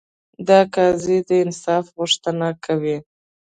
دا 0.47 0.59
قاضي 0.75 1.17
د 1.27 1.29
انصاف 1.43 1.85
غوښتنه 1.97 2.47
کوي. 2.65 2.97